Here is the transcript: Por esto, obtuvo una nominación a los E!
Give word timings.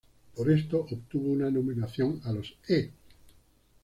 Por 0.35 0.49
esto, 0.49 0.87
obtuvo 0.89 1.29
una 1.31 1.51
nominación 1.51 2.21
a 2.23 2.31
los 2.33 2.55
E! 2.67 2.89